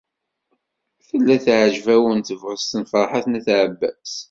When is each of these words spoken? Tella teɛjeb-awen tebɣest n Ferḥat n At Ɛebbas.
Tella 1.07 1.35
teɛjeb-awen 1.43 2.19
tebɣest 2.27 2.71
n 2.81 2.83
Ferḥat 2.91 3.25
n 3.27 3.37
At 3.39 3.47
Ɛebbas. 3.57 4.13